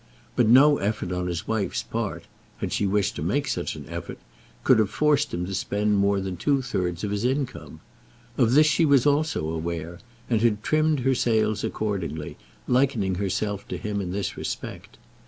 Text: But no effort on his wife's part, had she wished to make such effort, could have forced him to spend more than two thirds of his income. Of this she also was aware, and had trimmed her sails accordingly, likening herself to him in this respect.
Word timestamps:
But 0.35 0.47
no 0.47 0.79
effort 0.79 1.11
on 1.11 1.27
his 1.27 1.47
wife's 1.47 1.83
part, 1.83 2.23
had 2.57 2.73
she 2.73 2.87
wished 2.87 3.15
to 3.17 3.21
make 3.21 3.47
such 3.47 3.77
effort, 3.87 4.17
could 4.63 4.79
have 4.79 4.89
forced 4.89 5.31
him 5.31 5.45
to 5.45 5.53
spend 5.53 5.95
more 5.95 6.19
than 6.19 6.37
two 6.37 6.63
thirds 6.63 7.03
of 7.03 7.11
his 7.11 7.23
income. 7.23 7.81
Of 8.35 8.53
this 8.53 8.65
she 8.65 8.83
also 8.83 8.97
was 9.13 9.35
aware, 9.35 9.99
and 10.27 10.41
had 10.41 10.63
trimmed 10.63 11.01
her 11.01 11.13
sails 11.13 11.63
accordingly, 11.63 12.35
likening 12.67 13.13
herself 13.21 13.67
to 13.67 13.77
him 13.77 14.01
in 14.01 14.11
this 14.11 14.35
respect. 14.37 14.97